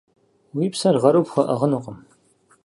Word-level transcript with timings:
Уи 0.57 0.67
псэр 0.73 0.95
гъэру 1.01 1.25
пхуэӏыгъынукъым. 1.25 1.97